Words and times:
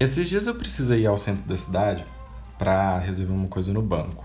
Esses 0.00 0.30
dias 0.30 0.46
eu 0.46 0.54
precisei 0.54 1.02
ir 1.02 1.06
ao 1.06 1.18
centro 1.18 1.46
da 1.46 1.54
cidade 1.54 2.06
para 2.58 2.96
resolver 2.96 3.34
uma 3.34 3.48
coisa 3.48 3.70
no 3.70 3.82
banco. 3.82 4.24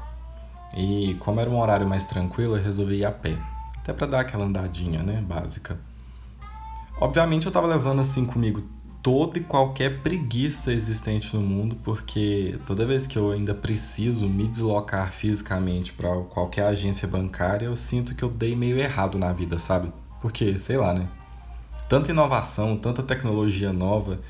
E 0.73 1.17
como 1.19 1.41
era 1.41 1.49
um 1.49 1.59
horário 1.59 1.85
mais 1.85 2.05
tranquilo, 2.05 2.55
eu 2.55 2.63
resolvi 2.63 2.99
ir 2.99 3.05
a 3.05 3.11
pé. 3.11 3.37
Até 3.79 3.91
para 3.91 4.07
dar 4.07 4.19
aquela 4.21 4.45
andadinha, 4.45 5.03
né, 5.03 5.21
básica. 5.21 5.77
Obviamente 6.97 7.45
eu 7.45 7.51
tava 7.51 7.67
levando 7.67 7.99
assim 7.99 8.25
comigo 8.25 8.63
toda 9.03 9.37
e 9.37 9.43
qualquer 9.43 10.01
preguiça 10.01 10.71
existente 10.71 11.35
no 11.35 11.41
mundo, 11.41 11.75
porque 11.83 12.57
toda 12.65 12.85
vez 12.85 13.05
que 13.05 13.17
eu 13.17 13.33
ainda 13.33 13.53
preciso 13.53 14.29
me 14.29 14.47
deslocar 14.47 15.11
fisicamente 15.11 15.91
para 15.91 16.15
qualquer 16.21 16.67
agência 16.67 17.05
bancária, 17.05 17.65
eu 17.65 17.75
sinto 17.75 18.15
que 18.15 18.23
eu 18.23 18.29
dei 18.29 18.55
meio 18.55 18.79
errado 18.79 19.19
na 19.19 19.33
vida, 19.33 19.59
sabe? 19.59 19.91
Porque, 20.21 20.57
sei 20.57 20.77
lá, 20.77 20.93
né? 20.93 21.09
Tanta 21.89 22.11
inovação, 22.11 22.77
tanta 22.77 23.03
tecnologia 23.03 23.73
nova 23.73 24.21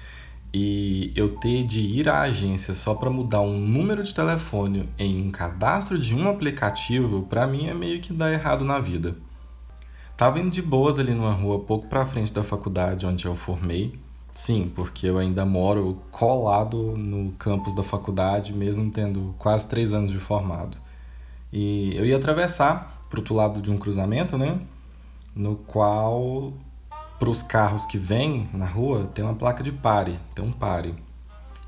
e 0.56 1.12
eu 1.16 1.36
ter 1.36 1.64
de 1.64 1.82
ir 1.82 2.08
à 2.08 2.22
agência 2.22 2.74
só 2.74 2.94
para 2.94 3.10
mudar 3.10 3.42
um 3.42 3.60
número 3.60 4.04
de 4.04 4.14
telefone 4.14 4.88
em 4.98 5.28
um 5.28 5.32
cadastro 5.32 6.00
de 6.00 6.16
um 6.16 6.30
aplicativo, 6.30 7.24
para 7.24 7.46
mim 7.46 7.68
é 7.68 7.74
meio 7.74 8.00
que 8.00 8.14
dar 8.14 8.32
errado 8.32 8.64
na 8.64 8.80
vida. 8.80 9.18
Tava 10.16 10.40
indo 10.40 10.52
de 10.52 10.62
boas 10.62 10.98
ali 10.98 11.14
numa 11.14 11.34
rua 11.34 11.60
pouco 11.60 11.88
para 11.88 12.06
frente 12.06 12.32
da 12.32 12.44
faculdade 12.44 13.06
onde 13.06 13.26
eu 13.26 13.36
formei 13.36 14.00
Sim, 14.36 14.70
porque 14.76 15.08
eu 15.08 15.18
ainda 15.18 15.46
moro 15.46 15.98
colado 16.12 16.98
no 16.98 17.32
campus 17.40 17.74
da 17.74 17.84
faculdade, 17.84 18.52
mesmo 18.52 18.92
tendo 18.92 19.34
quase 19.40 19.68
três 19.70 19.94
anos 19.94 20.12
de 20.12 20.20
formado. 20.20 20.78
E 21.54 21.96
eu 21.96 22.06
ia 22.06 22.18
atravessar 22.18 23.06
para 23.10 23.20
outro 23.20 23.34
lado 23.34 23.62
de 23.62 23.72
um 23.72 23.78
cruzamento, 23.78 24.38
né? 24.38 24.60
No 25.34 25.56
qual, 25.56 26.52
para 27.20 27.30
os 27.30 27.42
carros 27.42 27.86
que 27.86 27.98
vêm 27.98 28.50
na 28.54 28.66
rua, 28.66 29.10
tem 29.14 29.24
uma 29.24 29.36
placa 29.36 29.64
de 29.64 29.72
pare, 29.72 30.20
tem 30.34 30.44
um 30.44 30.52
pare. 30.52 30.96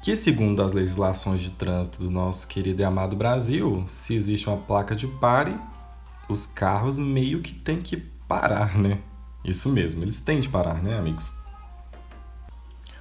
Que, 0.01 0.15
segundo 0.15 0.61
as 0.61 0.71
legislações 0.73 1.41
de 1.41 1.51
trânsito 1.51 1.99
do 1.99 2.11
nosso 2.11 2.47
querido 2.47 2.81
e 2.81 2.85
amado 2.85 3.15
Brasil, 3.15 3.83
se 3.87 4.13
existe 4.13 4.47
uma 4.47 4.57
placa 4.57 4.95
de 4.95 5.07
pare, 5.07 5.57
os 6.29 6.45
carros 6.45 6.99
meio 6.99 7.41
que 7.41 7.53
têm 7.53 7.81
que 7.81 7.97
parar, 7.97 8.77
né? 8.77 8.99
Isso 9.43 9.69
mesmo, 9.69 10.03
eles 10.03 10.19
têm 10.19 10.39
de 10.39 10.49
parar, 10.49 10.83
né, 10.83 10.97
amigos? 10.97 11.31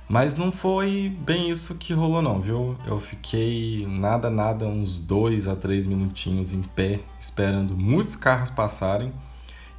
Mas 0.09 0.37
não 0.37 0.53
foi 0.53 1.13
bem 1.25 1.51
isso 1.51 1.75
que 1.75 1.93
rolou 1.93 2.23
não, 2.23 2.41
viu? 2.41 2.77
Eu 2.87 3.01
fiquei 3.01 3.85
nada, 3.89 4.31
nada, 4.31 4.65
uns 4.65 5.01
dois 5.01 5.49
a 5.49 5.57
três 5.57 5.85
minutinhos 5.85 6.53
em 6.53 6.63
pé, 6.63 7.01
esperando 7.21 7.77
muitos 7.77 8.15
carros 8.15 8.49
passarem. 8.49 9.13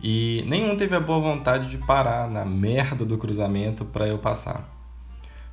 E 0.01 0.43
nenhum 0.47 0.77
teve 0.77 0.95
a 0.95 0.99
boa 0.99 1.19
vontade 1.19 1.67
de 1.67 1.77
parar 1.77 2.29
na 2.29 2.45
merda 2.45 3.03
do 3.03 3.17
cruzamento 3.17 3.83
para 3.83 4.07
eu 4.07 4.19
passar. 4.19 4.77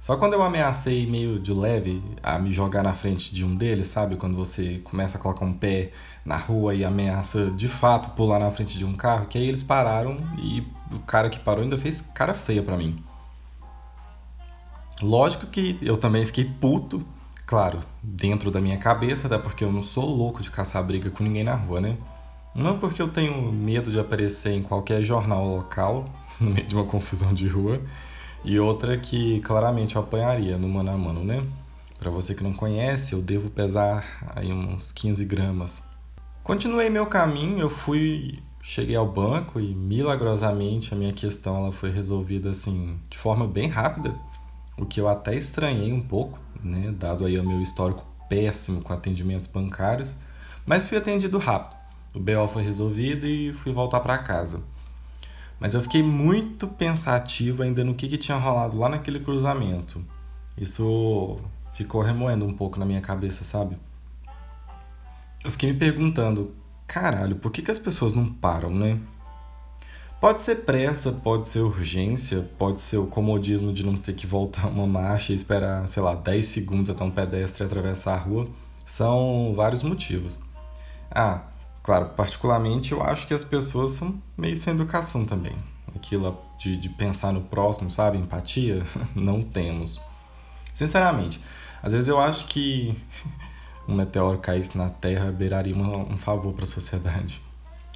Só 0.04 0.18
quando 0.18 0.34
eu 0.34 0.42
ameacei 0.42 1.06
meio 1.06 1.40
de 1.40 1.50
leve 1.50 2.02
a 2.22 2.38
me 2.38 2.52
jogar 2.52 2.82
na 2.82 2.92
frente 2.92 3.34
de 3.34 3.42
um 3.42 3.56
deles, 3.56 3.86
sabe? 3.88 4.16
Quando 4.16 4.36
você 4.36 4.82
começa 4.84 5.16
a 5.16 5.20
colocar 5.20 5.46
um 5.46 5.54
pé 5.54 5.92
na 6.26 6.36
rua 6.36 6.74
e 6.74 6.84
ameaça 6.84 7.50
de 7.50 7.68
fato 7.68 8.10
pular 8.10 8.38
na 8.38 8.50
frente 8.50 8.76
de 8.76 8.84
um 8.84 8.92
carro, 8.92 9.24
que 9.24 9.38
aí 9.38 9.48
eles 9.48 9.62
pararam 9.62 10.18
e 10.38 10.62
o 10.92 10.98
cara 10.98 11.30
que 11.30 11.38
parou 11.38 11.64
ainda 11.64 11.78
fez 11.78 12.02
cara 12.02 12.34
feia 12.34 12.62
para 12.62 12.76
mim. 12.76 13.02
Lógico 15.00 15.46
que 15.46 15.78
eu 15.80 15.96
também 15.96 16.26
fiquei 16.26 16.44
puto, 16.44 17.02
claro, 17.46 17.80
dentro 18.02 18.50
da 18.50 18.60
minha 18.60 18.76
cabeça, 18.76 19.26
até 19.26 19.38
porque 19.38 19.64
eu 19.64 19.72
não 19.72 19.82
sou 19.82 20.04
louco 20.04 20.42
de 20.42 20.50
caçar 20.50 20.84
briga 20.84 21.10
com 21.10 21.24
ninguém 21.24 21.44
na 21.44 21.54
rua, 21.54 21.80
né? 21.80 21.96
Não 22.54 22.78
porque 22.78 23.02
eu 23.02 23.08
tenho 23.08 23.50
medo 23.50 23.90
de 23.90 23.98
aparecer 23.98 24.52
em 24.52 24.62
qualquer 24.62 25.02
jornal 25.02 25.46
local, 25.46 26.04
no 26.40 26.50
meio 26.50 26.66
de 26.66 26.74
uma 26.74 26.84
confusão 26.84 27.34
de 27.34 27.48
rua, 27.48 27.80
e 28.44 28.58
outra 28.58 28.96
que 28.96 29.40
claramente 29.40 29.96
eu 29.96 30.02
apanharia 30.02 30.56
no 30.56 30.68
mano 30.68 30.90
a 30.90 30.96
mano, 30.96 31.24
né? 31.24 31.44
Para 31.98 32.10
você 32.10 32.34
que 32.34 32.44
não 32.44 32.52
conhece, 32.52 33.14
eu 33.14 33.22
devo 33.22 33.48
pesar 33.50 34.04
aí 34.34 34.52
uns 34.52 34.92
15 34.92 35.24
gramas. 35.24 35.82
Continuei 36.42 36.90
meu 36.90 37.06
caminho, 37.06 37.60
eu 37.60 37.70
fui, 37.70 38.38
cheguei 38.62 38.94
ao 38.94 39.10
banco 39.10 39.58
e 39.58 39.74
milagrosamente 39.74 40.92
a 40.92 40.96
minha 40.96 41.12
questão 41.12 41.56
ela 41.56 41.72
foi 41.72 41.90
resolvida 41.90 42.50
assim 42.50 42.98
de 43.08 43.16
forma 43.16 43.46
bem 43.46 43.68
rápida 43.68 44.14
o 44.76 44.84
que 44.84 45.00
eu 45.00 45.08
até 45.08 45.34
estranhei 45.34 45.92
um 45.92 46.00
pouco, 46.00 46.38
né, 46.62 46.92
dado 46.98 47.24
aí 47.24 47.38
o 47.38 47.44
meu 47.44 47.60
histórico 47.60 48.04
péssimo 48.28 48.80
com 48.80 48.92
atendimentos 48.92 49.46
bancários, 49.46 50.14
mas 50.66 50.84
fui 50.84 50.98
atendido 50.98 51.38
rápido. 51.38 51.83
O 52.14 52.20
BO 52.20 52.46
foi 52.48 52.62
resolvido 52.62 53.26
e 53.26 53.52
fui 53.52 53.72
voltar 53.72 54.00
para 54.00 54.18
casa. 54.18 54.62
Mas 55.58 55.74
eu 55.74 55.82
fiquei 55.82 56.02
muito 56.02 56.68
pensativo 56.68 57.62
ainda 57.62 57.82
no 57.82 57.94
que, 57.94 58.06
que 58.06 58.16
tinha 58.16 58.36
rolado 58.36 58.78
lá 58.78 58.88
naquele 58.88 59.18
cruzamento. 59.18 60.00
Isso 60.56 61.38
ficou 61.74 62.00
remoendo 62.00 62.44
um 62.44 62.52
pouco 62.52 62.78
na 62.78 62.86
minha 62.86 63.00
cabeça, 63.00 63.42
sabe? 63.44 63.76
Eu 65.42 65.50
fiquei 65.50 65.72
me 65.72 65.78
perguntando, 65.78 66.54
caralho, 66.86 67.36
por 67.36 67.50
que, 67.50 67.62
que 67.62 67.70
as 67.70 67.78
pessoas 67.78 68.14
não 68.14 68.32
param, 68.32 68.70
né? 68.70 68.98
Pode 70.20 70.40
ser 70.40 70.64
pressa, 70.64 71.12
pode 71.12 71.46
ser 71.48 71.60
urgência, 71.60 72.48
pode 72.56 72.80
ser 72.80 72.96
o 72.96 73.06
comodismo 73.06 73.72
de 73.72 73.84
não 73.84 73.96
ter 73.96 74.14
que 74.14 74.26
voltar 74.26 74.68
uma 74.68 74.86
marcha 74.86 75.32
e 75.32 75.34
esperar, 75.34 75.86
sei 75.86 76.02
lá, 76.02 76.14
10 76.14 76.46
segundos 76.46 76.88
até 76.88 77.04
um 77.04 77.10
pedestre 77.10 77.64
atravessar 77.64 78.14
a 78.14 78.18
rua. 78.18 78.46
São 78.86 79.52
vários 79.54 79.82
motivos. 79.82 80.38
Ah, 81.10 81.42
claro, 81.84 82.06
particularmente 82.16 82.92
eu 82.92 83.02
acho 83.02 83.26
que 83.26 83.34
as 83.34 83.44
pessoas 83.44 83.92
são 83.92 84.20
meio 84.36 84.56
sem 84.56 84.72
educação 84.72 85.24
também. 85.24 85.54
Aquilo 85.94 86.36
de, 86.58 86.76
de 86.76 86.88
pensar 86.88 87.32
no 87.32 87.42
próximo, 87.42 87.90
sabe? 87.90 88.18
Empatia, 88.18 88.84
não 89.14 89.42
temos. 89.42 90.00
Sinceramente, 90.72 91.40
às 91.82 91.92
vezes 91.92 92.08
eu 92.08 92.18
acho 92.18 92.46
que 92.46 92.96
um 93.86 93.94
meteoro 93.94 94.38
caísse 94.38 94.76
na 94.76 94.88
Terra 94.88 95.30
beiraria 95.30 95.74
uma, 95.74 95.98
um 95.98 96.16
favor 96.16 96.54
para 96.54 96.64
a 96.64 96.66
sociedade. 96.66 97.40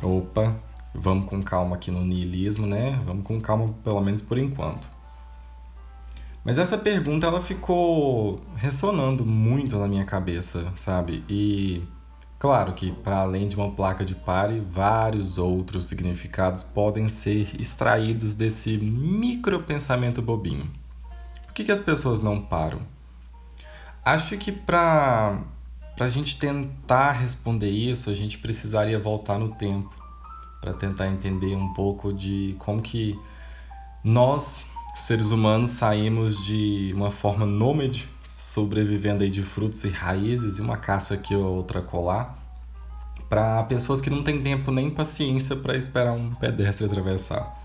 Opa, 0.03 0.55
vamos 0.95 1.29
com 1.29 1.43
calma 1.43 1.75
aqui 1.75 1.91
no 1.91 2.05
niilismo, 2.05 2.67
né? 2.67 3.01
Vamos 3.05 3.25
com 3.25 3.41
calma, 3.41 3.75
pelo 3.83 4.01
menos 4.03 4.21
por 4.21 4.37
enquanto. 4.39 4.87
Mas 6.45 6.59
essa 6.59 6.79
pergunta 6.79 7.27
ela 7.27 7.41
ficou 7.41 8.41
ressonando 8.55 9.25
muito 9.25 9.79
na 9.79 9.89
minha 9.89 10.05
cabeça, 10.05 10.73
sabe? 10.77 11.25
E 11.29 11.83
claro 12.39 12.73
que 12.73 12.93
para 12.93 13.19
além 13.19 13.49
de 13.49 13.57
uma 13.57 13.71
placa 13.71 14.05
de 14.05 14.15
pare, 14.15 14.61
vários 14.61 15.39
outros 15.39 15.85
significados 15.85 16.63
podem 16.63 17.09
ser 17.09 17.49
extraídos 17.61 18.35
desse 18.35 18.77
micro 18.79 19.63
pensamento 19.63 20.23
bobinho. 20.23 20.71
Por 21.47 21.55
que, 21.55 21.65
que 21.65 21.73
as 21.73 21.81
pessoas 21.81 22.21
não 22.21 22.41
param? 22.41 22.81
Acho 24.05 24.37
que 24.39 24.53
para 24.53 25.43
a 25.99 26.09
gente 26.09 26.39
tentar 26.39 27.13
responder 27.13 27.71
isso, 27.71 28.09
a 28.09 28.15
gente 28.15 28.39
precisaria 28.39 28.99
voltar 28.99 29.39
no 29.39 29.55
tempo 29.55 29.93
para 30.61 30.73
tentar 30.73 31.09
entender 31.09 31.55
um 31.55 31.73
pouco 31.73 32.13
de 32.13 32.57
como 32.59 32.83
que 32.83 33.19
nós, 34.03 34.65
seres 34.99 35.31
humanos, 35.31 35.71
saímos 35.71 36.45
de 36.45 36.93
uma 36.95 37.11
forma 37.11 37.47
nômade, 37.47 38.09
sobrevivendo 38.23 39.23
aí 39.23 39.31
de 39.31 39.43
frutos 39.43 39.85
e 39.85 39.89
raízes 39.89 40.59
e 40.59 40.61
uma 40.61 40.77
caça 40.77 41.15
aqui 41.15 41.35
ou 41.35 41.45
outra 41.45 41.81
colar, 41.81 42.37
para 43.29 43.63
pessoas 43.65 44.01
que 44.01 44.11
não 44.11 44.23
têm 44.23 44.43
tempo 44.43 44.73
nem 44.73 44.91
paciência 44.91 45.55
para 45.55 45.77
esperar 45.77 46.13
um 46.13 46.35
pedestre 46.35 46.85
atravessar. 46.85 47.57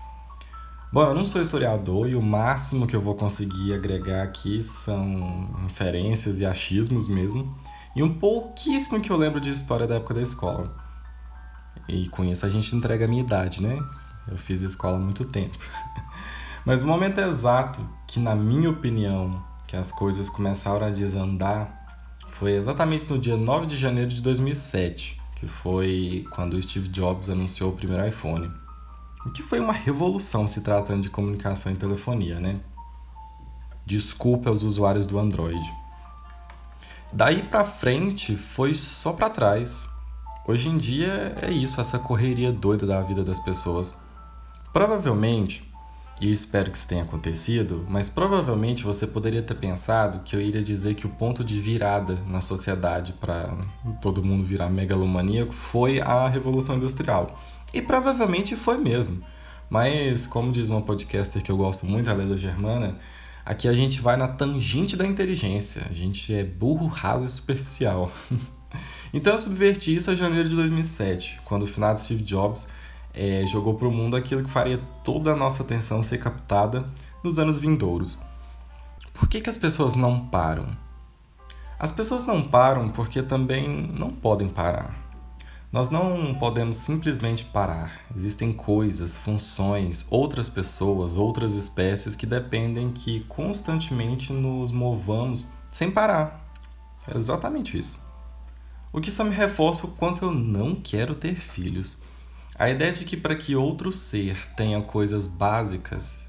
Bom, 0.92 1.02
eu 1.02 1.14
não 1.14 1.24
sou 1.24 1.42
historiador 1.42 2.08
e 2.08 2.14
o 2.14 2.22
máximo 2.22 2.86
que 2.86 2.94
eu 2.94 3.00
vou 3.00 3.16
conseguir 3.16 3.74
agregar 3.74 4.22
aqui 4.22 4.62
são 4.62 5.50
inferências 5.64 6.40
e 6.40 6.46
achismos 6.46 7.08
mesmo, 7.08 7.52
e 7.96 8.02
um 8.02 8.14
pouquíssimo 8.14 9.00
que 9.00 9.10
eu 9.10 9.16
lembro 9.16 9.40
de 9.40 9.50
história 9.50 9.86
da 9.88 9.96
época 9.96 10.14
da 10.14 10.22
escola. 10.22 10.72
E 11.88 12.08
com 12.08 12.24
isso 12.24 12.46
a 12.46 12.48
gente 12.48 12.74
entrega 12.76 13.06
a 13.06 13.08
minha 13.08 13.22
idade, 13.22 13.60
né? 13.60 13.76
Eu 14.28 14.36
fiz 14.36 14.62
escola 14.62 14.96
há 14.96 15.00
muito 15.00 15.24
tempo. 15.24 15.58
Mas 16.64 16.82
o 16.82 16.86
momento 16.86 17.20
exato 17.20 17.86
que, 18.06 18.18
na 18.18 18.34
minha 18.34 18.70
opinião, 18.70 19.42
que 19.66 19.76
as 19.76 19.92
coisas 19.92 20.30
começaram 20.30 20.86
a 20.86 20.90
desandar 20.90 21.84
foi 22.30 22.52
exatamente 22.52 23.08
no 23.08 23.18
dia 23.18 23.36
9 23.36 23.66
de 23.66 23.76
janeiro 23.76 24.10
de 24.10 24.22
2007, 24.22 25.20
que 25.36 25.46
foi 25.46 26.26
quando 26.34 26.60
Steve 26.60 26.88
Jobs 26.88 27.28
anunciou 27.28 27.70
o 27.70 27.76
primeiro 27.76 28.06
iPhone. 28.06 28.50
O 29.26 29.30
que 29.30 29.42
foi 29.42 29.60
uma 29.60 29.72
revolução 29.72 30.46
se 30.46 30.62
tratando 30.62 31.02
de 31.02 31.10
comunicação 31.10 31.70
e 31.70 31.76
telefonia, 31.76 32.40
né? 32.40 32.60
Desculpa 33.86 34.48
aos 34.48 34.62
usuários 34.62 35.06
do 35.06 35.18
Android. 35.18 35.62
Daí 37.12 37.42
para 37.42 37.64
frente 37.64 38.36
foi 38.36 38.74
só 38.74 39.12
para 39.12 39.30
trás. 39.30 39.88
Hoje 40.46 40.68
em 40.68 40.76
dia 40.76 41.36
é 41.40 41.50
isso, 41.50 41.80
essa 41.80 41.98
correria 41.98 42.52
doida 42.52 42.86
da 42.86 43.00
vida 43.02 43.22
das 43.22 43.38
pessoas. 43.38 43.96
Provavelmente, 44.72 45.73
e 46.20 46.30
espero 46.30 46.70
que 46.70 46.78
isso 46.78 46.88
tenha 46.88 47.02
acontecido, 47.02 47.84
mas 47.88 48.08
provavelmente 48.08 48.84
você 48.84 49.06
poderia 49.06 49.42
ter 49.42 49.54
pensado 49.54 50.20
que 50.24 50.36
eu 50.36 50.40
iria 50.40 50.62
dizer 50.62 50.94
que 50.94 51.06
o 51.06 51.10
ponto 51.10 51.42
de 51.42 51.60
virada 51.60 52.18
na 52.26 52.40
sociedade 52.40 53.12
para 53.14 53.56
todo 54.00 54.24
mundo 54.24 54.44
virar 54.44 54.70
megalomaníaco 54.70 55.52
foi 55.52 56.00
a 56.00 56.28
Revolução 56.28 56.76
Industrial. 56.76 57.38
E 57.72 57.82
provavelmente 57.82 58.54
foi 58.54 58.78
mesmo. 58.78 59.24
Mas, 59.68 60.26
como 60.26 60.52
diz 60.52 60.68
uma 60.68 60.82
podcaster 60.82 61.42
que 61.42 61.50
eu 61.50 61.56
gosto 61.56 61.84
muito, 61.84 62.08
a 62.08 62.12
Leda 62.12 62.38
Germana, 62.38 62.96
Aqui 63.44 63.68
a 63.68 63.74
gente 63.74 64.00
vai 64.00 64.16
na 64.16 64.26
tangente 64.26 64.96
da 64.96 65.04
inteligência, 65.06 65.82
a 65.90 65.92
gente 65.92 66.32
é 66.32 66.42
burro, 66.42 66.86
raso 66.86 67.26
e 67.26 67.28
superficial. 67.28 68.10
então 69.12 69.34
eu 69.34 69.38
subverti 69.38 69.94
isso 69.94 70.10
em 70.10 70.16
janeiro 70.16 70.48
de 70.48 70.56
2007, 70.56 71.40
quando 71.44 71.64
o 71.64 71.66
finado 71.66 72.00
Steve 72.00 72.22
Jobs 72.22 72.66
é, 73.14 73.46
jogou 73.46 73.74
para 73.74 73.88
o 73.88 73.92
mundo 73.92 74.16
aquilo 74.16 74.42
que 74.42 74.50
faria 74.50 74.78
toda 75.02 75.32
a 75.32 75.36
nossa 75.36 75.62
atenção 75.62 76.02
ser 76.02 76.18
captada 76.18 76.88
nos 77.22 77.38
anos 77.38 77.58
vindouros. 77.58 78.18
Por 79.12 79.28
que, 79.28 79.40
que 79.40 79.48
as 79.48 79.56
pessoas 79.56 79.94
não 79.94 80.18
param? 80.18 80.66
As 81.78 81.92
pessoas 81.92 82.22
não 82.24 82.42
param 82.42 82.88
porque 82.88 83.22
também 83.22 83.68
não 83.68 84.10
podem 84.10 84.48
parar. 84.48 85.04
Nós 85.74 85.90
não 85.90 86.34
podemos 86.34 86.76
simplesmente 86.76 87.44
parar. 87.44 88.00
Existem 88.16 88.52
coisas, 88.52 89.16
funções, 89.16 90.06
outras 90.08 90.48
pessoas, 90.48 91.16
outras 91.16 91.54
espécies 91.54 92.14
que 92.14 92.26
dependem 92.26 92.92
que 92.92 93.20
constantemente 93.24 94.32
nos 94.32 94.70
movamos 94.70 95.50
sem 95.72 95.90
parar. 95.90 96.48
É 97.08 97.16
exatamente 97.16 97.76
isso. 97.76 97.98
O 98.92 99.00
que 99.00 99.10
só 99.10 99.24
me 99.24 99.34
reforça 99.34 99.84
o 99.86 99.90
quanto 99.90 100.24
eu 100.24 100.32
não 100.32 100.76
quero 100.76 101.16
ter 101.16 101.34
filhos. 101.34 101.96
A 102.56 102.70
ideia 102.70 102.92
de 102.92 103.04
que 103.04 103.16
para 103.16 103.34
que 103.34 103.56
outro 103.56 103.90
ser 103.90 104.36
tenha 104.56 104.80
coisas 104.80 105.26
básicas, 105.26 106.26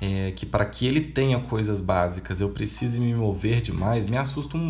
é, 0.00 0.32
que 0.32 0.46
para 0.46 0.64
que 0.64 0.86
ele 0.86 1.00
tenha 1.00 1.40
coisas 1.40 1.80
básicas 1.80 2.40
eu 2.40 2.50
precise 2.50 3.00
me 3.00 3.14
mover 3.14 3.60
demais, 3.60 4.06
me 4.06 4.16
assusta 4.16 4.56
um, 4.56 4.60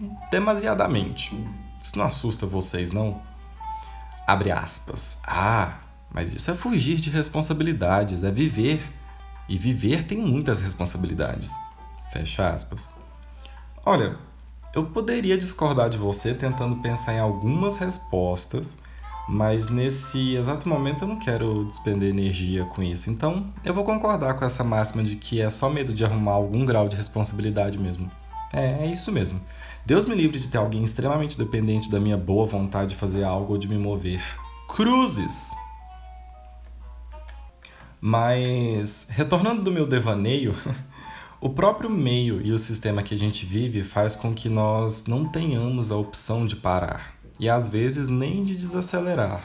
um, 0.00 0.16
demasiadamente. 0.30 1.36
Isso 1.80 1.98
não 1.98 2.04
assusta 2.04 2.46
vocês, 2.46 2.92
não? 2.92 3.20
Abre 4.26 4.52
aspas. 4.52 5.18
Ah, 5.26 5.78
mas 6.12 6.34
isso 6.34 6.50
é 6.50 6.54
fugir 6.54 7.00
de 7.00 7.10
responsabilidades, 7.10 8.22
é 8.22 8.30
viver. 8.30 8.82
E 9.48 9.58
viver 9.58 10.04
tem 10.04 10.18
muitas 10.18 10.60
responsabilidades. 10.60 11.52
Fecha 12.12 12.48
aspas. 12.48 12.88
Olha, 13.84 14.16
eu 14.74 14.86
poderia 14.86 15.36
discordar 15.36 15.90
de 15.90 15.98
você 15.98 16.32
tentando 16.32 16.76
pensar 16.76 17.14
em 17.14 17.18
algumas 17.18 17.74
respostas, 17.74 18.78
mas 19.28 19.68
nesse 19.68 20.34
exato 20.34 20.68
momento 20.68 21.04
eu 21.04 21.08
não 21.08 21.18
quero 21.18 21.64
despender 21.64 22.10
energia 22.10 22.64
com 22.64 22.82
isso. 22.82 23.10
Então 23.10 23.46
eu 23.64 23.72
vou 23.72 23.84
concordar 23.84 24.34
com 24.34 24.44
essa 24.44 24.64
máxima 24.64 25.02
de 25.02 25.16
que 25.16 25.40
é 25.40 25.48
só 25.48 25.70
medo 25.70 25.94
de 25.94 26.04
arrumar 26.04 26.32
algum 26.32 26.64
grau 26.64 26.88
de 26.88 26.96
responsabilidade 26.96 27.78
mesmo. 27.78 28.10
É, 28.52 28.84
é 28.84 28.86
isso 28.86 29.10
mesmo. 29.12 29.40
Deus 29.86 30.04
me 30.04 30.14
livre 30.14 30.38
de 30.38 30.48
ter 30.48 30.58
alguém 30.58 30.84
extremamente 30.84 31.38
dependente 31.38 31.90
da 31.90 31.98
minha 31.98 32.16
boa 32.16 32.46
vontade 32.46 32.90
de 32.90 32.96
fazer 32.96 33.24
algo 33.24 33.54
ou 33.54 33.58
de 33.58 33.68
me 33.68 33.78
mover. 33.78 34.22
Cruzes! 34.68 35.50
Mas, 38.00 39.06
retornando 39.10 39.62
do 39.62 39.70
meu 39.70 39.86
devaneio, 39.86 40.56
o 41.40 41.50
próprio 41.50 41.88
meio 41.88 42.44
e 42.44 42.52
o 42.52 42.58
sistema 42.58 43.02
que 43.02 43.14
a 43.14 43.18
gente 43.18 43.46
vive 43.46 43.84
faz 43.84 44.16
com 44.16 44.34
que 44.34 44.48
nós 44.48 45.06
não 45.06 45.24
tenhamos 45.24 45.92
a 45.92 45.96
opção 45.96 46.44
de 46.46 46.56
parar 46.56 47.21
e 47.38 47.48
às 47.48 47.68
vezes 47.68 48.08
nem 48.08 48.44
de 48.44 48.56
desacelerar. 48.56 49.42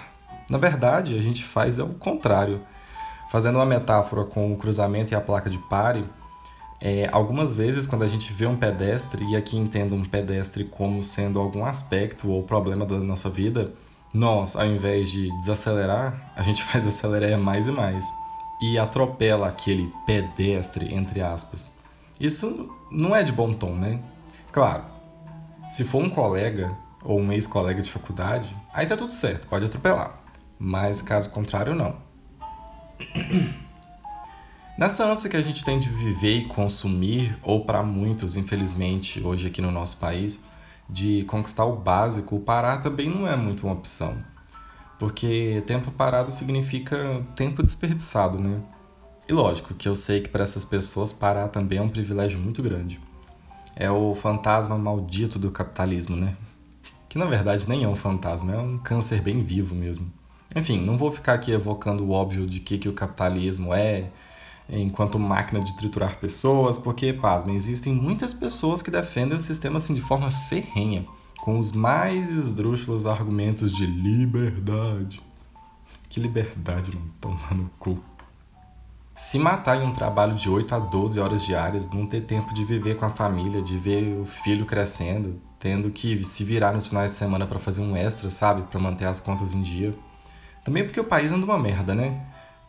Na 0.49 0.57
verdade, 0.57 1.17
a 1.17 1.21
gente 1.21 1.43
faz 1.43 1.77
é 1.79 1.83
o 1.83 1.89
contrário. 1.89 2.61
Fazendo 3.29 3.57
uma 3.57 3.65
metáfora 3.65 4.23
com 4.23 4.53
o 4.53 4.57
cruzamento 4.57 5.13
e 5.13 5.15
a 5.15 5.21
placa 5.21 5.49
de 5.49 5.57
pare, 5.57 6.05
é, 6.79 7.09
algumas 7.11 7.53
vezes, 7.53 7.87
quando 7.87 8.03
a 8.03 8.07
gente 8.07 8.31
vê 8.31 8.45
um 8.45 8.55
pedestre, 8.55 9.25
e 9.25 9.35
aqui 9.35 9.57
entendo 9.57 9.95
um 9.95 10.05
pedestre 10.05 10.63
como 10.63 11.03
sendo 11.03 11.39
algum 11.39 11.65
aspecto 11.65 12.29
ou 12.29 12.43
problema 12.43 12.85
da 12.85 12.99
nossa 12.99 13.29
vida, 13.29 13.73
nós, 14.13 14.55
ao 14.55 14.65
invés 14.65 15.11
de 15.11 15.29
desacelerar, 15.39 16.31
a 16.35 16.43
gente 16.43 16.63
faz 16.65 16.87
acelerar 16.87 17.37
mais 17.39 17.67
e 17.67 17.71
mais 17.71 18.05
e 18.59 18.77
atropela 18.77 19.47
aquele 19.47 19.91
pedestre, 20.05 20.93
entre 20.93 21.21
aspas. 21.21 21.69
Isso 22.19 22.69
não 22.89 23.15
é 23.15 23.23
de 23.23 23.31
bom 23.31 23.53
tom, 23.53 23.75
né? 23.75 23.99
Claro, 24.51 24.83
se 25.69 25.83
for 25.83 26.03
um 26.03 26.09
colega 26.09 26.75
ou 27.07 27.21
um 27.21 27.31
ex-colega 27.31 27.81
de 27.81 27.89
faculdade, 27.89 28.53
aí 28.73 28.85
tá 28.85 28.97
tudo 28.97 29.13
certo, 29.13 29.47
pode 29.47 29.63
atropelar. 29.63 30.19
Mas 30.59 31.01
caso 31.01 31.29
contrário, 31.29 31.73
não. 31.73 31.95
Nessa 34.77 35.09
ânsia 35.09 35.29
que 35.29 35.37
a 35.37 35.41
gente 35.41 35.63
tem 35.63 35.79
de 35.79 35.87
viver 35.87 36.37
e 36.39 36.45
consumir, 36.45 37.35
ou 37.41 37.63
para 37.63 37.81
muitos, 37.81 38.35
infelizmente, 38.35 39.25
hoje 39.25 39.47
aqui 39.47 39.61
no 39.61 39.71
nosso 39.71 39.97
país, 39.97 40.43
de 40.89 41.23
conquistar 41.23 41.63
o 41.63 41.77
básico, 41.77 42.35
o 42.35 42.41
parar 42.41 42.81
também 42.81 43.09
não 43.09 43.25
é 43.25 43.37
muito 43.37 43.65
uma 43.65 43.73
opção. 43.73 44.17
Porque 44.99 45.63
tempo 45.65 45.91
parado 45.91 46.31
significa 46.31 47.25
tempo 47.35 47.63
desperdiçado, 47.63 48.37
né? 48.37 48.59
E 49.29 49.33
lógico 49.33 49.73
que 49.73 49.87
eu 49.87 49.95
sei 49.95 50.19
que 50.21 50.29
para 50.29 50.43
essas 50.43 50.65
pessoas 50.65 51.13
parar 51.13 51.47
também 51.47 51.79
é 51.79 51.81
um 51.81 51.89
privilégio 51.89 52.37
muito 52.37 52.61
grande. 52.61 52.99
É 53.75 53.89
o 53.89 54.13
fantasma 54.13 54.77
maldito 54.77 55.39
do 55.39 55.51
capitalismo, 55.51 56.15
né? 56.15 56.35
Que 57.09 57.17
na 57.17 57.25
verdade 57.25 57.67
nem 57.67 57.83
é 57.83 57.87
um 57.87 57.95
fantasma, 57.95 58.53
é 58.53 58.57
um 58.57 58.77
câncer 58.77 59.21
bem 59.21 59.43
vivo 59.43 59.73
mesmo. 59.73 60.11
Enfim, 60.55 60.79
não 60.79 60.97
vou 60.97 61.11
ficar 61.11 61.33
aqui 61.33 61.51
evocando 61.51 62.03
o 62.03 62.11
óbvio 62.11 62.45
de 62.45 62.59
que, 62.59 62.77
que 62.77 62.89
o 62.89 62.93
capitalismo 62.93 63.73
é, 63.73 64.09
enquanto 64.69 65.19
máquina 65.19 65.59
de 65.59 65.75
triturar 65.77 66.17
pessoas, 66.17 66.77
porque, 66.77 67.13
pasmem, 67.13 67.55
existem 67.55 67.93
muitas 67.93 68.33
pessoas 68.33 68.81
que 68.81 68.91
defendem 68.91 69.37
o 69.37 69.39
sistema 69.39 69.77
assim 69.77 69.93
de 69.93 70.01
forma 70.01 70.31
ferrenha, 70.31 71.05
com 71.39 71.57
os 71.57 71.71
mais 71.71 72.31
esdrúxulos 72.31 73.05
argumentos 73.05 73.75
de 73.75 73.85
liberdade. 73.85 75.21
Que 76.09 76.19
liberdade, 76.19 76.93
não 76.93 77.07
toma 77.21 77.51
no 77.51 77.69
cu. 77.79 77.99
Se 79.15 79.39
matar 79.39 79.81
em 79.81 79.85
um 79.85 79.91
trabalho 79.91 80.35
de 80.35 80.49
8 80.49 80.75
a 80.75 80.79
12 80.79 81.19
horas 81.19 81.43
diárias, 81.43 81.89
não 81.89 82.05
ter 82.05 82.21
tempo 82.21 82.53
de 82.53 82.63
viver 82.63 82.97
com 82.97 83.05
a 83.05 83.09
família, 83.09 83.61
de 83.61 83.77
ver 83.77 84.19
o 84.19 84.25
filho 84.25 84.65
crescendo, 84.65 85.41
tendo 85.67 85.91
que 85.91 86.23
se 86.23 86.43
virar 86.45 86.71
nos 86.71 86.87
finais 86.87 87.11
de 87.11 87.17
semana 87.17 87.45
para 87.45 87.59
fazer 87.59 87.81
um 87.81 87.95
extra, 87.95 88.29
sabe, 88.29 88.61
para 88.63 88.79
manter 88.79 89.05
as 89.05 89.19
contas 89.19 89.53
em 89.53 89.61
dia. 89.61 89.93
Também 90.63 90.83
porque 90.83 90.99
o 90.99 91.03
país 91.03 91.31
anda 91.31 91.45
uma 91.45 91.59
merda, 91.59 91.93
né? 91.93 92.25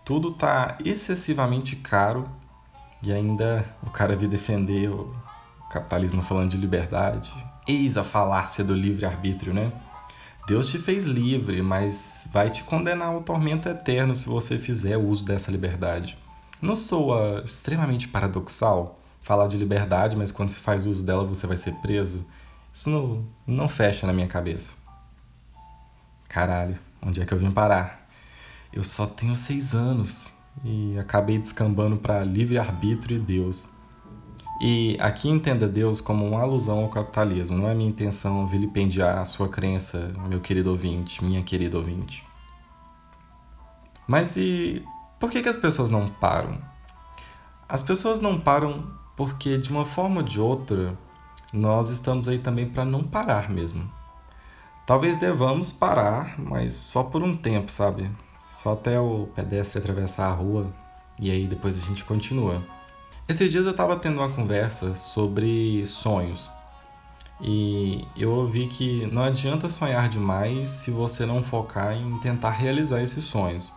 tudo 0.08 0.32
tá 0.32 0.78
excessivamente 0.82 1.76
caro 1.76 2.26
e 3.02 3.12
ainda 3.12 3.62
o 3.82 3.90
cara 3.90 4.16
vir 4.16 4.26
defender 4.26 4.88
o 4.88 5.14
capitalismo 5.70 6.22
falando 6.22 6.50
de 6.50 6.56
liberdade. 6.56 7.30
Eis 7.68 7.98
a 7.98 8.02
falácia 8.02 8.64
do 8.64 8.72
livre-arbítrio, 8.72 9.52
né? 9.52 9.70
Deus 10.46 10.70
te 10.70 10.78
fez 10.78 11.04
livre, 11.04 11.60
mas 11.60 12.26
vai 12.32 12.48
te 12.48 12.64
condenar 12.64 13.08
ao 13.08 13.20
tormento 13.20 13.68
eterno 13.68 14.14
se 14.14 14.26
você 14.26 14.56
fizer 14.56 14.96
uso 14.96 15.26
dessa 15.26 15.50
liberdade. 15.50 16.16
Não 16.62 16.74
soa 16.74 17.42
extremamente 17.44 18.08
paradoxal 18.08 18.98
falar 19.20 19.46
de 19.46 19.58
liberdade, 19.58 20.16
mas 20.16 20.32
quando 20.32 20.48
se 20.48 20.56
faz 20.56 20.86
uso 20.86 21.04
dela 21.04 21.22
você 21.22 21.46
vai 21.46 21.58
ser 21.58 21.74
preso? 21.82 22.24
Isso 22.72 22.90
não, 22.90 23.26
não 23.46 23.68
fecha 23.68 24.06
na 24.06 24.12
minha 24.12 24.28
cabeça. 24.28 24.72
Caralho, 26.28 26.78
onde 27.02 27.20
é 27.20 27.26
que 27.26 27.32
eu 27.32 27.38
vim 27.38 27.50
parar? 27.50 27.98
eu 28.72 28.84
só 28.84 29.06
tenho 29.06 29.36
seis 29.36 29.74
anos 29.74 30.32
e 30.64 30.98
acabei 30.98 31.38
descambando 31.38 31.96
para 31.96 32.22
livre-arbítrio 32.24 33.16
e 33.16 33.20
Deus. 33.20 33.68
E 34.60 34.96
aqui 35.00 35.28
entenda 35.28 35.68
Deus 35.68 36.00
como 36.00 36.26
uma 36.26 36.40
alusão 36.40 36.80
ao 36.80 36.88
capitalismo, 36.88 37.56
não 37.56 37.68
é 37.68 37.74
minha 37.74 37.88
intenção 37.88 38.46
vilipendiar 38.46 39.18
a 39.18 39.24
sua 39.24 39.48
crença, 39.48 40.12
meu 40.28 40.40
querido 40.40 40.70
ouvinte, 40.70 41.24
minha 41.24 41.42
querida 41.42 41.76
ouvinte. 41.76 42.24
Mas 44.06 44.36
e 44.36 44.84
por 45.20 45.30
que, 45.30 45.42
que 45.42 45.48
as 45.48 45.56
pessoas 45.56 45.90
não 45.90 46.10
param? 46.10 46.58
As 47.68 47.82
pessoas 47.82 48.20
não 48.20 48.38
param 48.38 48.90
porque, 49.16 49.58
de 49.58 49.70
uma 49.70 49.84
forma 49.84 50.18
ou 50.18 50.22
de 50.22 50.40
outra, 50.40 50.98
nós 51.52 51.90
estamos 51.90 52.28
aí 52.28 52.38
também 52.38 52.68
para 52.68 52.84
não 52.84 53.02
parar 53.04 53.48
mesmo. 53.50 53.90
Talvez 54.86 55.16
devamos 55.16 55.70
parar, 55.70 56.38
mas 56.38 56.74
só 56.74 57.02
por 57.02 57.22
um 57.22 57.36
tempo, 57.36 57.70
sabe? 57.70 58.10
só 58.48 58.72
até 58.72 58.98
o 58.98 59.28
pedestre 59.34 59.78
atravessar 59.78 60.26
a 60.26 60.32
rua 60.32 60.72
e 61.18 61.30
aí 61.30 61.46
depois 61.46 61.80
a 61.80 61.86
gente 61.86 62.04
continua. 62.04 62.62
Esses 63.28 63.50
dias 63.50 63.66
eu 63.66 63.72
estava 63.72 63.96
tendo 63.96 64.18
uma 64.18 64.30
conversa 64.30 64.94
sobre 64.94 65.84
sonhos 65.84 66.50
e 67.40 68.06
eu 68.16 68.30
ouvi 68.30 68.66
que 68.66 69.06
não 69.12 69.22
adianta 69.22 69.68
sonhar 69.68 70.08
demais 70.08 70.68
se 70.70 70.90
você 70.90 71.26
não 71.26 71.42
focar 71.42 71.92
em 71.92 72.18
tentar 72.20 72.50
realizar 72.50 73.02
esses 73.02 73.24
sonhos. 73.24 73.72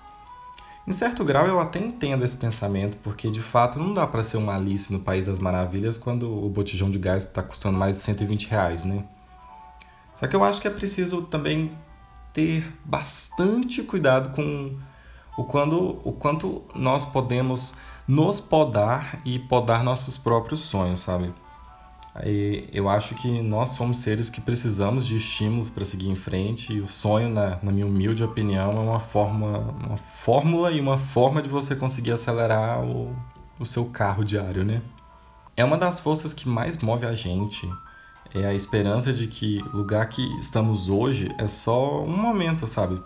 Em 0.87 0.91
certo 0.91 1.23
grau 1.23 1.45
eu 1.45 1.59
até 1.59 1.79
entendo 1.79 2.25
esse 2.25 2.35
pensamento, 2.35 2.97
porque 2.97 3.29
de 3.29 3.41
fato 3.41 3.77
não 3.77 3.93
dá 3.93 4.07
para 4.07 4.23
ser 4.23 4.37
uma 4.37 4.55
Alice 4.55 4.91
no 4.91 4.99
País 4.99 5.27
das 5.27 5.39
Maravilhas 5.39 5.97
quando 5.97 6.43
o 6.43 6.49
botijão 6.49 6.89
de 6.89 6.97
gás 6.97 7.23
está 7.23 7.43
custando 7.43 7.77
mais 7.77 7.97
de 7.97 8.01
120 8.03 8.47
reais, 8.47 8.83
né? 8.83 9.03
Só 10.15 10.27
que 10.27 10.35
eu 10.35 10.43
acho 10.43 10.59
que 10.59 10.67
é 10.67 10.71
preciso 10.71 11.21
também 11.23 11.71
ter 12.33 12.71
bastante 12.83 13.83
cuidado 13.83 14.29
com 14.31 14.75
o, 15.37 15.43
quando, 15.43 15.99
o 16.03 16.11
quanto 16.13 16.63
nós 16.73 17.05
podemos 17.05 17.73
nos 18.07 18.39
podar 18.39 19.21
e 19.23 19.37
podar 19.39 19.83
nossos 19.83 20.17
próprios 20.17 20.61
sonhos, 20.61 20.99
sabe? 20.99 21.33
Aí, 22.13 22.67
eu 22.73 22.89
acho 22.89 23.15
que 23.15 23.41
nós 23.41 23.69
somos 23.69 23.97
seres 23.99 24.29
que 24.29 24.41
precisamos 24.41 25.07
de 25.07 25.15
estímulos 25.15 25.69
para 25.69 25.85
seguir 25.85 26.09
em 26.09 26.15
frente 26.15 26.73
e 26.73 26.81
o 26.81 26.87
sonho, 26.87 27.29
na, 27.29 27.57
na 27.63 27.71
minha 27.71 27.85
humilde 27.85 28.23
opinião, 28.23 28.71
é 28.71 28.79
uma, 28.79 28.99
forma, 28.99 29.59
uma 29.85 29.97
fórmula 29.97 30.71
e 30.71 30.79
uma 30.79 30.97
forma 30.97 31.41
de 31.41 31.47
você 31.47 31.75
conseguir 31.75 32.11
acelerar 32.11 32.83
o, 32.83 33.15
o 33.59 33.65
seu 33.65 33.85
carro 33.85 34.25
diário, 34.25 34.65
né? 34.65 34.81
é 35.55 35.63
uma 35.63 35.77
das 35.77 35.99
forças 35.99 36.33
que 36.33 36.47
mais 36.47 36.77
move 36.77 37.05
a 37.05 37.13
gente. 37.13 37.69
É 38.33 38.45
a 38.45 38.53
esperança 38.53 39.11
de 39.11 39.27
que 39.27 39.61
o 39.73 39.77
lugar 39.77 40.07
que 40.07 40.23
estamos 40.39 40.89
hoje 40.89 41.33
é 41.37 41.47
só 41.47 42.01
um 42.03 42.15
momento, 42.15 42.65
sabe? 42.65 43.01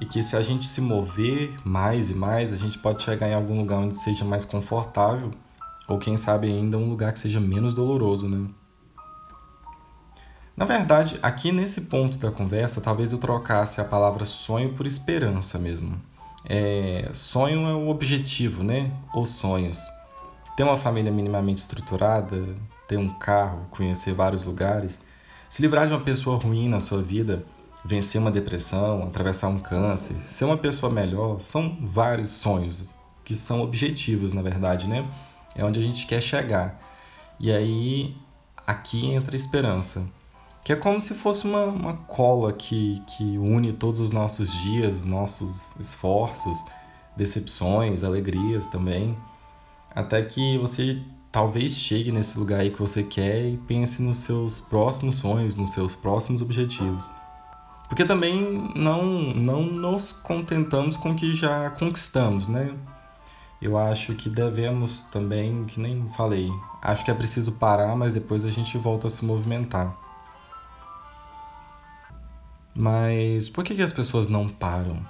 E 0.00 0.06
que 0.06 0.22
se 0.22 0.34
a 0.34 0.42
gente 0.42 0.66
se 0.66 0.80
mover 0.80 1.54
mais 1.64 2.08
e 2.08 2.14
mais, 2.14 2.52
a 2.52 2.56
gente 2.56 2.78
pode 2.78 3.02
chegar 3.02 3.28
em 3.28 3.34
algum 3.34 3.58
lugar 3.58 3.78
onde 3.78 3.96
seja 3.96 4.24
mais 4.24 4.44
confortável, 4.44 5.30
ou 5.92 5.98
quem 5.98 6.16
sabe 6.16 6.48
ainda 6.48 6.78
um 6.78 6.88
lugar 6.88 7.12
que 7.12 7.20
seja 7.20 7.38
menos 7.38 7.74
doloroso, 7.74 8.28
né? 8.28 8.48
Na 10.56 10.64
verdade, 10.64 11.18
aqui 11.22 11.52
nesse 11.52 11.82
ponto 11.82 12.18
da 12.18 12.30
conversa, 12.30 12.80
talvez 12.80 13.12
eu 13.12 13.18
trocasse 13.18 13.80
a 13.80 13.84
palavra 13.84 14.24
sonho 14.24 14.74
por 14.74 14.86
esperança 14.86 15.58
mesmo. 15.58 16.00
É, 16.44 17.10
sonho 17.12 17.66
é 17.68 17.74
o 17.74 17.88
objetivo, 17.88 18.62
né? 18.62 18.90
Ou 19.14 19.24
sonhos. 19.26 19.78
Ter 20.56 20.62
uma 20.62 20.76
família 20.76 21.12
minimamente 21.12 21.60
estruturada, 21.60 22.42
ter 22.88 22.96
um 22.96 23.08
carro, 23.18 23.66
conhecer 23.70 24.12
vários 24.12 24.44
lugares, 24.44 25.02
se 25.48 25.62
livrar 25.62 25.86
de 25.86 25.92
uma 25.92 26.00
pessoa 26.00 26.38
ruim 26.38 26.68
na 26.68 26.80
sua 26.80 27.02
vida, 27.02 27.44
vencer 27.84 28.20
uma 28.20 28.30
depressão, 28.30 29.04
atravessar 29.04 29.48
um 29.48 29.58
câncer, 29.58 30.16
ser 30.26 30.44
uma 30.44 30.56
pessoa 30.56 30.90
melhor, 30.90 31.40
são 31.40 31.78
vários 31.82 32.28
sonhos 32.28 32.94
que 33.24 33.36
são 33.36 33.62
objetivos, 33.62 34.32
na 34.32 34.42
verdade, 34.42 34.88
né? 34.88 35.06
É 35.54 35.64
onde 35.64 35.80
a 35.80 35.82
gente 35.82 36.06
quer 36.06 36.20
chegar. 36.20 36.80
E 37.38 37.52
aí 37.52 38.16
aqui 38.66 39.06
entra 39.06 39.34
a 39.34 39.36
esperança 39.36 40.08
que 40.64 40.72
é 40.72 40.76
como 40.76 41.00
se 41.00 41.14
fosse 41.14 41.44
uma, 41.44 41.64
uma 41.64 41.94
cola 41.94 42.52
que, 42.52 43.02
que 43.06 43.36
une 43.36 43.72
todos 43.72 44.00
os 44.00 44.10
nossos 44.10 44.52
dias, 44.62 45.02
nossos 45.02 45.72
esforços, 45.78 46.62
decepções, 47.16 48.04
alegrias 48.04 48.66
também, 48.68 49.16
até 49.94 50.22
que 50.22 50.56
você 50.58 51.02
talvez 51.32 51.72
chegue 51.72 52.12
nesse 52.12 52.38
lugar 52.38 52.60
aí 52.60 52.70
que 52.70 52.78
você 52.78 53.02
quer 53.02 53.44
e 53.44 53.56
pense 53.56 54.02
nos 54.02 54.18
seus 54.18 54.60
próximos 54.60 55.16
sonhos, 55.16 55.56
nos 55.56 55.70
seus 55.70 55.94
próximos 55.94 56.40
objetivos. 56.40 57.10
Porque 57.88 58.04
também 58.04 58.70
não, 58.74 59.04
não 59.34 59.62
nos 59.62 60.12
contentamos 60.12 60.96
com 60.96 61.10
o 61.10 61.14
que 61.14 61.34
já 61.34 61.70
conquistamos, 61.70 62.48
né? 62.48 62.72
Eu 63.62 63.78
acho 63.78 64.16
que 64.16 64.28
devemos 64.28 65.04
também, 65.04 65.64
que 65.66 65.78
nem 65.78 66.08
falei, 66.08 66.50
acho 66.82 67.04
que 67.04 67.12
é 67.12 67.14
preciso 67.14 67.52
parar, 67.52 67.94
mas 67.94 68.12
depois 68.12 68.44
a 68.44 68.50
gente 68.50 68.76
volta 68.76 69.06
a 69.06 69.10
se 69.10 69.24
movimentar. 69.24 69.96
Mas 72.74 73.48
por 73.48 73.62
que, 73.62 73.76
que 73.76 73.82
as 73.82 73.92
pessoas 73.92 74.26
não 74.26 74.48
param? 74.48 75.06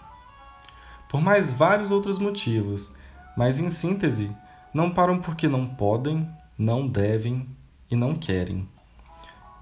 Por 1.09 1.19
mais 1.19 1.51
vários 1.51 1.91
outros 1.91 2.19
motivos, 2.19 2.93
mas 3.39 3.59
em 3.59 3.71
síntese, 3.71 4.31
não 4.75 4.91
param 4.91 5.19
porque 5.19 5.49
não 5.49 5.67
podem, 5.67 6.29
não 6.59 6.87
devem 6.87 7.49
e 7.91 7.97
não 7.97 8.15
querem. 8.15 8.69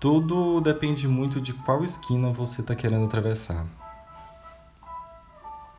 Tudo 0.01 0.61
depende 0.61 1.07
muito 1.07 1.41
de 1.41 1.53
qual 1.53 1.85
esquina 1.85 2.33
você 2.33 2.61
está 2.61 2.75
querendo 2.75 3.05
atravessar. 3.05 3.67